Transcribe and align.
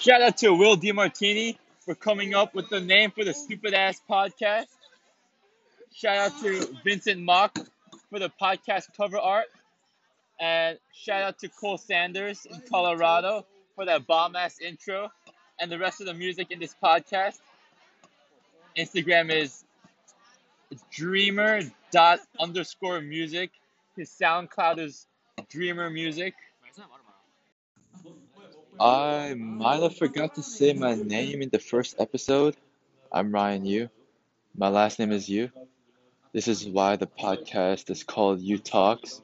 Shout 0.00 0.22
out 0.22 0.38
to 0.38 0.54
Will 0.54 0.78
DiMartini 0.78 1.58
for 1.84 1.94
coming 1.94 2.34
up 2.34 2.54
with 2.54 2.70
the 2.70 2.80
name 2.80 3.10
for 3.10 3.22
the 3.22 3.34
stupid 3.34 3.74
ass 3.74 4.00
podcast. 4.08 4.64
Shout 5.92 6.16
out 6.16 6.40
to 6.40 6.74
Vincent 6.82 7.20
Mock 7.20 7.58
for 8.08 8.18
the 8.18 8.30
podcast 8.40 8.96
cover 8.96 9.18
art. 9.18 9.44
And 10.40 10.78
shout 10.94 11.20
out 11.22 11.38
to 11.40 11.50
Cole 11.50 11.76
Sanders 11.76 12.46
in 12.46 12.62
Colorado 12.62 13.44
for 13.76 13.84
that 13.84 14.06
bomb 14.06 14.36
ass 14.36 14.58
intro 14.58 15.12
and 15.60 15.70
the 15.70 15.78
rest 15.78 16.00
of 16.00 16.06
the 16.06 16.14
music 16.14 16.50
in 16.50 16.60
this 16.60 16.74
podcast. 16.82 17.36
Instagram 18.78 19.30
is 19.30 19.64
dreamer 20.90 21.60
dot 21.92 22.20
underscore 22.38 23.02
music. 23.02 23.50
His 23.98 24.08
SoundCloud 24.08 24.78
is 24.78 25.06
dreamer 25.50 25.90
music. 25.90 26.32
I 28.80 29.34
might 29.34 29.82
have 29.82 29.96
forgot 29.98 30.36
to 30.36 30.42
say 30.42 30.72
my 30.72 30.94
name 30.94 31.42
in 31.42 31.50
the 31.50 31.58
first 31.58 31.96
episode. 32.00 32.56
I'm 33.12 33.30
Ryan 33.30 33.66
Yu. 33.66 33.90
My 34.56 34.68
last 34.68 34.98
name 34.98 35.12
is 35.12 35.28
Yu. 35.28 35.50
This 36.32 36.48
is 36.48 36.66
why 36.66 36.96
the 36.96 37.06
podcast 37.06 37.90
is 37.90 38.04
called 38.04 38.40
You 38.40 38.56
Talks. 38.56 39.20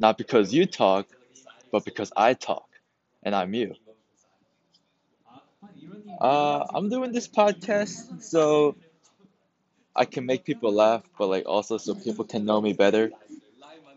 Not 0.00 0.18
because 0.18 0.52
you 0.52 0.66
talk, 0.66 1.06
but 1.70 1.84
because 1.84 2.12
I 2.16 2.34
talk, 2.34 2.68
and 3.22 3.34
I'm 3.34 3.54
you. 3.54 3.76
Uh, 6.20 6.66
I'm 6.74 6.88
doing 6.88 7.12
this 7.12 7.28
podcast 7.28 8.22
so 8.22 8.74
I 9.94 10.04
can 10.04 10.26
make 10.26 10.44
people 10.44 10.72
laugh, 10.72 11.04
but 11.16 11.28
like 11.28 11.46
also 11.46 11.78
so 11.78 11.94
people 11.94 12.24
can 12.24 12.44
know 12.44 12.60
me 12.60 12.72
better, 12.72 13.12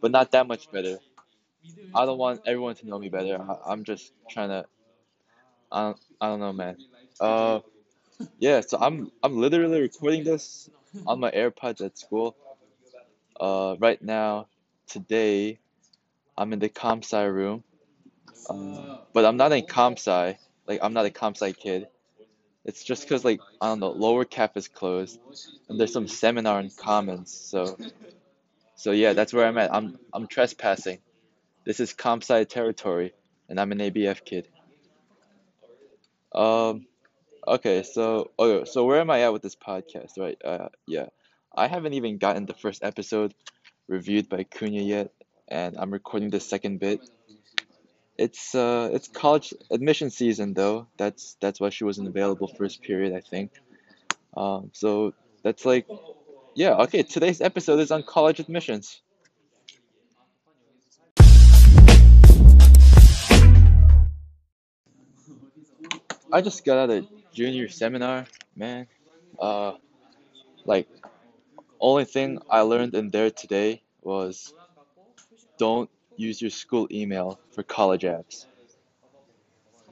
but 0.02 0.12
not 0.12 0.32
that 0.34 0.48
much 0.48 0.72
better. 0.72 1.00
I 1.96 2.06
don't 2.06 2.20
want 2.20 2.42
everyone 2.46 2.76
to 2.76 2.88
know 2.88 3.00
me 3.00 3.10
better. 3.10 3.42
I, 3.42 3.72
I'm 3.72 3.84
just 3.86 4.12
trying 4.30 4.50
to. 4.50 4.66
I 5.74 5.96
I 6.22 6.28
don't 6.30 6.42
know, 6.42 6.54
man. 6.54 6.78
Uh, 7.22 7.62
yeah. 8.40 8.62
So 8.62 8.78
I'm 8.82 9.12
I'm 9.24 9.38
literally 9.38 9.82
recording 9.82 10.24
this 10.26 10.70
on 11.08 11.20
my 11.22 11.32
AirPods 11.32 11.86
at 11.86 11.98
school. 12.00 12.38
Uh, 13.40 13.76
right 13.80 14.02
now, 14.02 14.48
today, 14.88 15.60
I'm 16.38 16.54
in 16.54 16.60
the 16.60 16.70
comp 16.70 17.04
sci 17.06 17.24
room. 17.24 17.64
Uh, 18.50 19.00
but 19.14 19.26
I'm 19.26 19.38
not 19.38 19.52
in 19.54 19.66
comp 19.68 20.00
sci. 20.00 20.38
Like 20.68 20.80
I'm 20.84 20.94
not 20.94 21.06
a 21.06 21.12
comp 21.12 21.38
sci 21.38 21.54
kid. 21.54 21.88
It's 22.66 22.84
just 22.84 23.08
cause 23.10 23.26
like 23.26 23.42
I 23.62 23.68
don't 23.68 23.80
know, 23.82 23.92
lower 23.92 24.26
cap 24.26 24.58
is 24.58 24.68
closed, 24.68 25.20
and 25.70 25.80
there's 25.80 25.94
some 25.94 26.08
seminar 26.08 26.60
in 26.62 26.72
commons. 26.72 27.32
So, 27.34 27.78
so 28.76 28.92
yeah, 28.92 29.14
that's 29.14 29.34
where 29.34 29.48
I'm 29.48 29.58
at. 29.58 29.74
I'm 29.74 30.00
I'm 30.14 30.28
trespassing. 30.28 31.00
This 31.66 31.80
is 31.80 31.94
comp 31.94 32.24
sci 32.24 32.44
territory, 32.46 33.14
and 33.50 33.60
I'm 33.60 33.72
an 33.74 33.80
ABF 33.80 34.26
kid. 34.26 34.48
Um, 36.34 36.88
okay, 37.48 37.84
so 37.84 38.32
okay, 38.40 38.66
so 38.70 38.86
where 38.86 39.00
am 39.00 39.10
I 39.10 39.22
at 39.22 39.34
with 39.34 39.42
this 39.42 39.56
podcast, 39.56 40.18
right? 40.18 40.38
Uh, 40.44 40.70
yeah, 40.88 41.08
I 41.56 41.68
haven't 41.68 41.94
even 41.94 42.18
gotten 42.18 42.46
the 42.46 42.54
first 42.54 42.84
episode 42.84 43.34
reviewed 43.88 44.30
by 44.30 44.44
Cunha 44.44 44.82
yet, 44.82 45.12
and 45.48 45.78
I'm 45.78 45.92
recording 45.92 46.30
the 46.30 46.40
second 46.40 46.80
bit. 46.80 47.02
It's 48.18 48.54
uh, 48.56 48.90
it's 48.94 49.08
college 49.08 49.54
admission 49.72 50.10
season 50.10 50.54
though. 50.54 50.88
That's 50.98 51.36
that's 51.42 51.60
why 51.60 51.70
she 51.70 51.84
wasn't 51.84 52.08
available 52.08 52.48
first 52.48 52.82
period, 52.82 53.14
I 53.14 53.22
think. 53.22 53.52
Um, 54.36 54.70
so 54.74 55.14
that's 55.44 55.66
like, 55.66 55.88
yeah, 56.56 56.76
okay. 56.84 57.04
Today's 57.04 57.42
episode 57.42 57.80
is 57.80 57.92
on 57.92 58.04
college 58.04 58.40
admissions. 58.40 59.02
I 66.34 66.42
just 66.42 66.66
got 66.66 66.80
out 66.80 66.90
of 66.90 67.06
junior 67.32 67.70
seminar, 67.70 68.26
man. 68.56 68.88
Uh, 69.40 69.74
like, 70.66 70.88
only 71.80 72.06
thing 72.06 72.40
I 72.50 72.62
learned 72.62 72.96
in 72.96 73.12
there 73.12 73.30
today 73.30 73.84
was 74.02 74.52
don't 75.60 75.92
use 76.18 76.42
your 76.42 76.50
school 76.50 76.88
email 76.92 77.40
for 77.52 77.62
college 77.62 78.02
apps. 78.02 78.48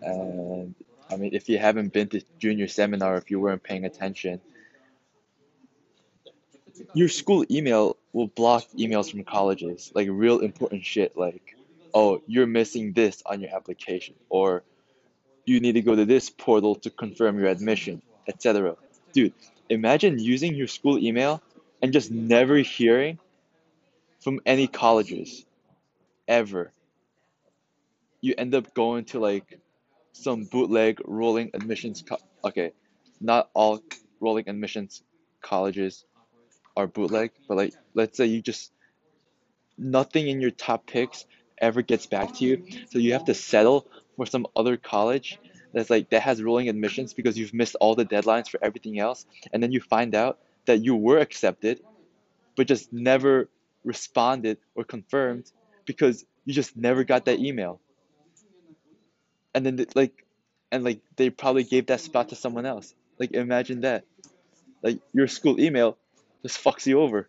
And 0.01 0.73
I 1.11 1.17
mean, 1.17 1.35
if 1.35 1.47
you 1.47 1.59
haven't 1.59 1.93
been 1.93 2.07
to 2.09 2.23
junior 2.39 2.67
seminar, 2.67 3.17
if 3.17 3.29
you 3.29 3.39
weren't 3.39 3.61
paying 3.61 3.85
attention, 3.85 4.41
your 6.95 7.09
school 7.09 7.45
email 7.51 7.97
will 8.13 8.29
block 8.29 8.63
emails 8.79 9.11
from 9.11 9.23
colleges, 9.25 9.91
like 9.93 10.07
real 10.09 10.39
important 10.39 10.85
shit, 10.85 11.15
like, 11.15 11.55
oh, 11.93 12.19
you're 12.25 12.47
missing 12.47 12.93
this 12.93 13.21
on 13.27 13.41
your 13.41 13.55
application, 13.55 14.15
or 14.27 14.63
you 15.51 15.59
need 15.59 15.73
to 15.73 15.81
go 15.81 15.95
to 15.95 16.05
this 16.05 16.29
portal 16.29 16.75
to 16.75 16.89
confirm 16.89 17.39
your 17.39 17.49
admission, 17.49 18.01
etc. 18.27 18.75
Dude, 19.13 19.33
imagine 19.69 20.19
using 20.19 20.55
your 20.55 20.67
school 20.67 20.97
email 20.97 21.41
and 21.81 21.93
just 21.93 22.11
never 22.11 22.57
hearing 22.57 23.19
from 24.21 24.39
any 24.45 24.67
colleges 24.67 25.45
ever. 26.27 26.71
You 28.21 28.35
end 28.37 28.55
up 28.55 28.73
going 28.73 29.05
to 29.05 29.19
like 29.19 29.59
some 30.13 30.45
bootleg 30.45 30.99
rolling 31.05 31.51
admissions. 31.53 32.03
Co- 32.07 32.23
okay, 32.45 32.71
not 33.19 33.49
all 33.53 33.81
rolling 34.19 34.47
admissions 34.47 35.03
colleges 35.41 36.05
are 36.77 36.87
bootleg, 36.87 37.31
but 37.47 37.57
like 37.57 37.73
let's 37.93 38.17
say 38.17 38.25
you 38.25 38.41
just 38.41 38.71
nothing 39.77 40.27
in 40.27 40.41
your 40.41 40.51
top 40.51 40.87
picks 40.87 41.25
ever 41.59 41.81
gets 41.81 42.05
back 42.07 42.33
to 42.35 42.45
you, 42.45 42.65
so 42.89 42.99
you 42.99 43.13
have 43.13 43.25
to 43.25 43.33
settle 43.33 43.87
for 44.21 44.27
some 44.27 44.45
other 44.55 44.77
college 44.77 45.39
that's 45.73 45.89
like 45.89 46.11
that 46.11 46.21
has 46.21 46.43
rolling 46.43 46.69
admissions 46.69 47.11
because 47.11 47.39
you've 47.39 47.55
missed 47.55 47.75
all 47.81 47.95
the 47.95 48.05
deadlines 48.05 48.47
for 48.47 48.59
everything 48.61 48.99
else, 48.99 49.25
and 49.51 49.63
then 49.63 49.71
you 49.71 49.81
find 49.81 50.13
out 50.13 50.37
that 50.65 50.83
you 50.83 50.95
were 50.95 51.17
accepted, 51.17 51.81
but 52.55 52.67
just 52.67 52.93
never 52.93 53.49
responded 53.83 54.59
or 54.75 54.83
confirmed 54.83 55.51
because 55.85 56.23
you 56.45 56.53
just 56.53 56.77
never 56.77 57.03
got 57.03 57.25
that 57.25 57.39
email. 57.39 57.79
And 59.55 59.65
then 59.65 59.83
like, 59.95 60.23
and 60.71 60.83
like 60.83 60.99
they 61.15 61.31
probably 61.31 61.63
gave 61.63 61.87
that 61.87 61.99
spot 61.99 62.29
to 62.29 62.35
someone 62.35 62.67
else. 62.67 62.93
Like 63.17 63.31
imagine 63.31 63.81
that, 63.81 64.05
like 64.83 64.99
your 65.13 65.27
school 65.27 65.59
email 65.59 65.97
just 66.43 66.63
fucks 66.63 66.85
you 66.85 67.01
over. 67.01 67.27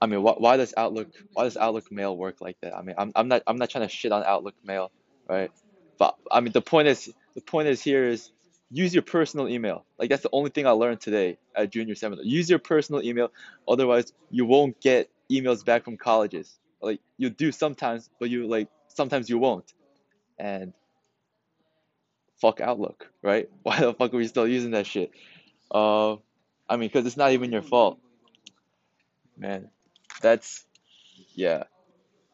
I 0.00 0.06
mean, 0.06 0.22
why, 0.22 0.34
why 0.38 0.56
does 0.56 0.72
Outlook 0.76 1.08
why 1.34 1.44
does 1.44 1.56
Outlook 1.56 1.92
Mail 1.92 2.16
work 2.16 2.40
like 2.40 2.56
that? 2.62 2.74
I 2.74 2.82
mean, 2.82 2.94
I'm, 2.96 3.12
I'm 3.14 3.28
not 3.28 3.42
I'm 3.46 3.58
not 3.58 3.70
trying 3.70 3.86
to 3.86 3.94
shit 3.94 4.12
on 4.12 4.24
Outlook 4.24 4.54
Mail, 4.64 4.90
right? 5.28 5.50
But 5.98 6.16
I 6.30 6.40
mean, 6.40 6.52
the 6.52 6.62
point 6.62 6.88
is 6.88 7.12
the 7.34 7.42
point 7.42 7.68
is 7.68 7.82
here 7.82 8.06
is 8.06 8.30
use 8.70 8.94
your 8.94 9.02
personal 9.02 9.48
email. 9.48 9.84
Like 9.98 10.08
that's 10.08 10.22
the 10.22 10.30
only 10.32 10.50
thing 10.50 10.66
I 10.66 10.70
learned 10.70 11.00
today 11.00 11.38
at 11.54 11.70
junior 11.70 11.94
seminar. 11.94 12.24
Use 12.24 12.48
your 12.48 12.58
personal 12.58 13.02
email, 13.02 13.30
otherwise 13.68 14.12
you 14.30 14.46
won't 14.46 14.80
get 14.80 15.10
emails 15.30 15.64
back 15.64 15.84
from 15.84 15.98
colleges. 15.98 16.58
Like 16.80 17.00
you 17.18 17.28
do 17.28 17.52
sometimes, 17.52 18.08
but 18.18 18.30
you 18.30 18.46
like 18.46 18.68
sometimes 18.88 19.28
you 19.28 19.36
won't. 19.36 19.70
And 20.38 20.72
fuck 22.40 22.62
Outlook, 22.62 23.10
right? 23.22 23.50
Why 23.62 23.80
the 23.80 23.92
fuck 23.92 24.14
are 24.14 24.16
we 24.16 24.26
still 24.26 24.48
using 24.48 24.70
that 24.70 24.86
shit? 24.86 25.10
Uh, 25.70 26.14
I 26.66 26.76
mean, 26.76 26.88
because 26.88 27.04
it's 27.04 27.18
not 27.18 27.32
even 27.32 27.52
your 27.52 27.62
fault, 27.62 27.98
man 29.36 29.68
that's 30.20 30.64
yeah. 31.34 31.64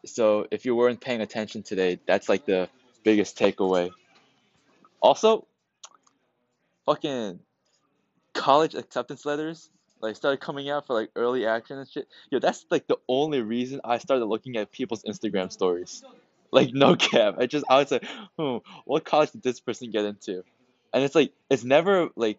So 0.05 0.47
if 0.51 0.65
you 0.65 0.75
weren't 0.75 1.01
paying 1.01 1.21
attention 1.21 1.63
today, 1.63 1.99
that's 2.07 2.29
like 2.29 2.47
the 2.47 2.69
biggest 3.05 3.39
takeaway. 3.39 3.91
Also, 5.01 5.47
fucking 6.87 7.41
college 8.33 8.75
acceptance 8.75 9.25
letters 9.25 9.71
like 10.01 10.17
started 10.17 10.41
coming 10.41 10.69
out 10.69 10.87
for 10.87 10.95
like 10.95 11.11
early 11.17 11.47
action 11.47 11.79
and 11.79 11.89
shit. 11.89 12.09
Yo, 12.31 12.39
that's 12.39 12.65
like 12.71 12.87
the 12.87 12.99
only 13.09 13.41
reason 13.41 13.81
I 13.85 13.99
started 13.99 14.25
looking 14.27 14.57
at 14.57 14.71
people's 14.71 15.03
Instagram 15.03 15.51
stories. 15.51 16.03
Like 16.53 16.73
no 16.73 16.97
cap. 16.97 17.37
I 17.39 17.47
just 17.47 17.65
I 17.69 17.79
was 17.79 17.91
like, 17.91 18.05
hmm, 18.39 18.59
what 18.85 19.05
college 19.05 19.33
did 19.33 19.43
this 19.43 19.61
person 19.61 19.91
get 19.91 20.05
into? 20.05 20.45
And 20.93 21.03
it's 21.03 21.15
like 21.15 21.33
it's 21.51 21.65
never 21.65 22.11
like 22.15 22.39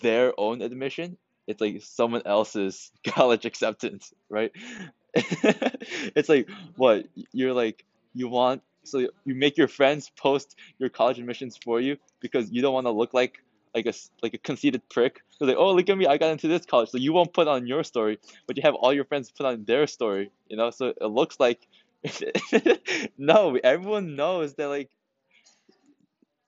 their 0.00 0.32
own 0.38 0.62
admission 0.62 1.16
it's 1.50 1.60
like 1.60 1.82
someone 1.82 2.22
else's 2.24 2.90
college 3.06 3.44
acceptance, 3.44 4.12
right? 4.28 4.52
it's 5.14 6.28
like 6.28 6.48
what 6.76 7.06
you're 7.32 7.52
like 7.52 7.84
you 8.14 8.28
want 8.28 8.62
so 8.84 8.98
you 9.24 9.34
make 9.34 9.56
your 9.56 9.66
friends 9.66 10.10
post 10.16 10.56
your 10.78 10.88
college 10.88 11.18
admissions 11.18 11.58
for 11.62 11.80
you 11.80 11.96
because 12.20 12.50
you 12.52 12.62
don't 12.62 12.72
want 12.72 12.86
to 12.86 12.92
look 12.92 13.12
like 13.12 13.42
like 13.74 13.86
a 13.86 13.92
like 14.22 14.34
a 14.34 14.38
conceited 14.38 14.88
prick. 14.88 15.20
So 15.30 15.44
like, 15.44 15.56
oh 15.56 15.72
look 15.72 15.88
at 15.88 15.96
me, 15.96 16.06
I 16.06 16.16
got 16.16 16.30
into 16.30 16.48
this 16.48 16.66
college. 16.66 16.90
So 16.90 16.98
you 16.98 17.12
won't 17.12 17.32
put 17.32 17.48
on 17.48 17.66
your 17.66 17.84
story, 17.84 18.18
but 18.46 18.56
you 18.56 18.62
have 18.62 18.74
all 18.74 18.92
your 18.92 19.04
friends 19.04 19.30
put 19.30 19.46
on 19.46 19.64
their 19.64 19.86
story. 19.86 20.30
You 20.48 20.56
know, 20.56 20.70
so 20.70 20.86
it 20.88 21.06
looks 21.06 21.38
like 21.38 21.66
no, 23.18 23.58
everyone 23.62 24.16
knows 24.16 24.54
that 24.54 24.68
like 24.68 24.90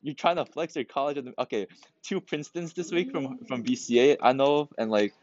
you're 0.02 0.14
trying 0.14 0.37
to 0.37 0.44
flex 0.44 0.75
your 0.76 0.84
college. 0.84 1.25
Okay, 1.38 1.66
two 2.02 2.20
Princetons 2.20 2.72
this 2.72 2.90
week 2.90 3.10
from 3.10 3.38
mm. 3.38 3.49
from 3.49 3.62
BCA 3.62 4.16
I 4.20 4.32
know, 4.32 4.69
and 4.76 4.90
like 4.90 5.14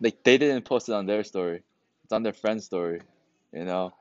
like 0.00 0.22
they 0.22 0.38
didn't 0.38 0.64
post 0.64 0.88
it 0.88 0.92
on 0.94 1.06
their 1.06 1.24
story. 1.24 1.62
It's 2.04 2.12
on 2.12 2.22
their 2.22 2.32
friend's 2.32 2.64
story, 2.64 3.00
you 3.52 3.64
know. 3.64 3.92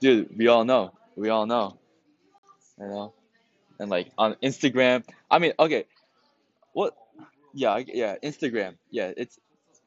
dude, 0.00 0.36
we 0.36 0.48
all 0.48 0.64
know. 0.64 0.92
We 1.16 1.28
all 1.28 1.46
know. 1.46 1.78
You 2.78 2.86
know? 2.86 3.14
And 3.78 3.90
like 3.90 4.10
on 4.16 4.34
Instagram, 4.42 5.04
I 5.30 5.38
mean, 5.38 5.52
okay, 5.58 5.84
what? 6.72 6.96
Yeah, 7.52 7.82
yeah, 7.86 8.16
Instagram. 8.22 8.76
Yeah, 8.90 9.12
it's 9.16 9.38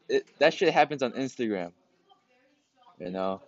it 0.10 0.28
that 0.40 0.54
shit 0.54 0.74
happens 0.74 1.02
on 1.02 1.14
Instagram. 1.14 1.72
You 3.00 3.10
know, 3.10 3.42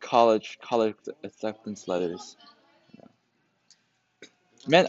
college 0.00 0.58
college 0.60 0.96
acceptance 1.22 1.86
letters. 1.86 2.36
Man, 4.68 4.88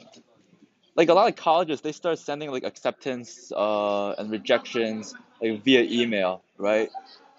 like 0.96 1.10
a 1.10 1.14
lot 1.14 1.30
of 1.30 1.36
colleges, 1.36 1.82
they 1.82 1.92
start 1.94 2.20
sending 2.20 2.52
like 2.52 2.64
acceptance 2.64 3.52
uh 3.56 4.12
and 4.18 4.32
rejections 4.32 5.14
like 5.42 5.64
via 5.64 5.84
email, 5.84 6.44
right? 6.58 6.90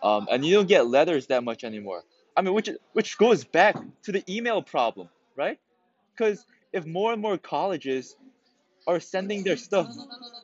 Um, 0.03 0.29
and 0.31 0.45
you 0.45 0.55
don't 0.55 0.69
get 0.69 0.87
letters 0.87 1.27
that 1.29 1.45
much 1.45 1.65
anymore. 1.65 2.03
I 2.37 2.43
mean, 2.43 2.55
which 2.55 2.71
which 2.95 3.19
goes 3.19 3.45
back 3.45 3.77
to 4.05 4.13
the 4.13 4.25
email 4.29 4.63
problem, 4.63 5.09
right? 5.37 5.59
Because 6.17 6.47
if 6.73 6.87
more 6.87 7.13
and 7.13 7.21
more 7.21 7.37
colleges 7.39 8.17
are 8.87 9.01
sending 9.01 9.45
their 9.45 9.57
stuff 9.57 9.89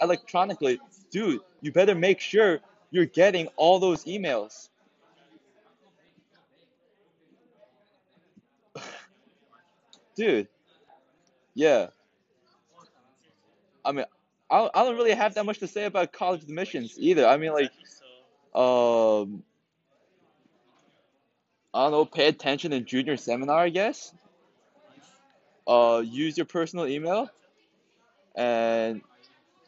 electronically, 0.01 0.81
dude, 1.11 1.41
you 1.63 1.73
better 1.73 1.95
make 1.95 2.21
sure 2.21 2.61
you're 2.91 3.07
getting 3.07 3.49
all 3.57 3.79
those 3.79 4.05
emails. 4.05 4.69
Dude, 10.17 10.49
yeah. 11.57 11.89
I 13.85 13.93
mean, 13.93 14.05
I 14.51 14.71
I 14.75 14.85
don't 14.85 14.97
really 14.97 15.15
have 15.15 15.35
that 15.35 15.47
much 15.47 15.59
to 15.61 15.67
say 15.67 15.87
about 15.87 16.13
college 16.13 16.45
admissions 16.45 16.97
either. 16.99 17.27
I 17.27 17.39
mean, 17.39 17.53
like, 17.53 17.73
um, 18.55 19.43
I 21.75 21.85
don't 21.85 21.93
know, 21.93 22.05
pay 22.05 22.29
attention 22.29 22.73
in 22.73 22.85
junior 22.85 23.17
seminar, 23.17 23.59
I 23.59 23.71
guess. 23.71 24.15
Uh, 25.67 26.03
use 26.05 26.37
your 26.37 26.47
personal 26.47 26.87
email 26.87 27.29
and 28.37 29.01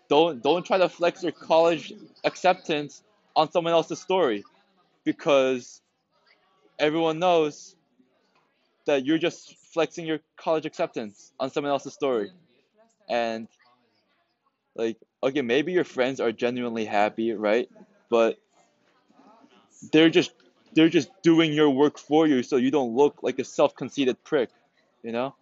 don't 0.08 0.42
don't 0.42 0.64
try 0.64 0.78
to 0.78 0.88
flex 0.88 1.22
your 1.22 1.32
college 1.32 1.92
acceptance 2.24 3.02
on 3.34 3.50
someone 3.50 3.72
else's 3.72 4.00
story 4.00 4.44
because 5.04 5.80
everyone 6.78 7.18
knows 7.18 7.76
that 8.86 9.04
you're 9.06 9.18
just 9.18 9.57
flexing 9.72 10.06
your 10.06 10.20
college 10.36 10.66
acceptance 10.66 11.32
on 11.38 11.50
someone 11.50 11.70
else's 11.70 11.94
story. 11.94 12.30
And 13.08 13.48
like 14.78 14.96
okay 15.22 15.42
maybe 15.42 15.72
your 15.72 15.84
friends 15.84 16.20
are 16.20 16.32
genuinely 16.32 16.86
happy 16.86 17.32
right? 17.32 17.68
But 18.08 18.38
they're 19.92 20.10
just 20.10 20.32
they're 20.72 20.88
just 20.88 21.10
doing 21.22 21.52
your 21.52 21.70
work 21.70 21.98
for 21.98 22.26
you 22.26 22.42
so 22.42 22.56
you 22.56 22.70
don't 22.70 22.94
look 22.94 23.22
like 23.22 23.38
a 23.38 23.44
self-conceited 23.44 24.22
prick 24.24 24.50
you 25.02 25.12
know? 25.12 25.34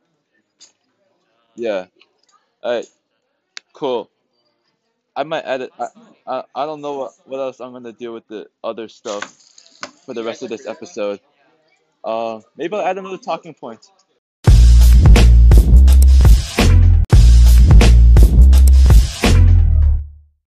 Yeah. 1.54 1.86
Alright 2.64 2.86
cool. 3.72 4.10
I 5.14 5.22
might 5.24 5.44
edit 5.44 5.70
I, 5.78 5.86
I, 6.26 6.44
I 6.54 6.66
don't 6.66 6.80
know 6.80 6.94
what, 6.98 7.12
what 7.26 7.38
else 7.38 7.60
I'm 7.60 7.72
gonna 7.72 7.92
do 7.92 8.12
with 8.12 8.26
the 8.26 8.48
other 8.64 8.88
stuff 8.88 9.24
for 10.04 10.14
the 10.14 10.24
rest 10.24 10.42
of 10.42 10.48
this 10.48 10.66
episode. 10.66 11.20
Uh 12.02 12.40
maybe 12.56 12.74
I'll 12.74 12.86
add 12.86 12.98
another 12.98 13.18
talking 13.18 13.54
point 13.54 13.86